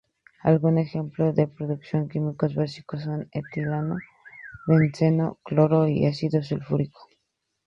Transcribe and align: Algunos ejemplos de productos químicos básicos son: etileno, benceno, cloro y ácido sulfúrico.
Algunos 0.41 0.83
ejemplos 0.87 1.35
de 1.35 1.47
productos 1.47 2.09
químicos 2.11 2.55
básicos 2.55 3.03
son: 3.03 3.29
etileno, 3.31 3.97
benceno, 4.65 5.37
cloro 5.43 5.87
y 5.87 6.07
ácido 6.07 6.41
sulfúrico. 6.41 7.07